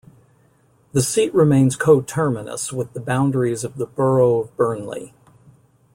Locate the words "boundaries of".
2.99-3.75